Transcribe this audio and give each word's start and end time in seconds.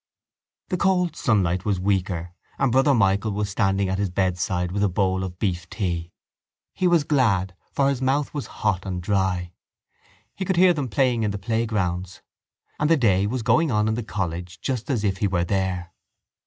The 0.69 0.77
cold 0.77 1.15
sunlight 1.15 1.63
was 1.63 1.79
weaker 1.79 2.33
and 2.57 2.71
Brother 2.71 2.95
Michael 2.95 3.33
was 3.33 3.51
standing 3.51 3.87
at 3.87 3.99
his 3.99 4.09
bedside 4.09 4.71
with 4.71 4.81
a 4.83 4.89
bowl 4.89 5.23
of 5.23 5.37
beeftea. 5.37 6.09
He 6.73 6.87
was 6.87 7.03
glad 7.03 7.53
for 7.71 7.87
his 7.87 8.01
mouth 8.01 8.33
was 8.33 8.47
hot 8.63 8.83
and 8.83 8.99
dry. 8.99 9.51
He 10.35 10.43
could 10.43 10.57
hear 10.57 10.73
them 10.73 10.87
playing 10.89 11.21
in 11.21 11.29
the 11.29 11.37
playgrounds. 11.37 12.23
And 12.79 12.89
the 12.89 12.97
day 12.97 13.27
was 13.27 13.43
going 13.43 13.69
on 13.69 13.87
in 13.87 13.93
the 13.93 14.01
college 14.01 14.59
just 14.59 14.89
as 14.89 15.03
if 15.03 15.17
he 15.17 15.27
were 15.27 15.45
there. 15.45 15.93